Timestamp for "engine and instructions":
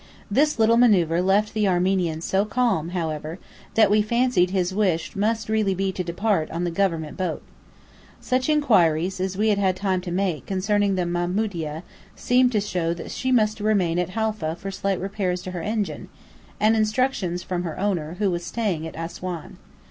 15.61-17.43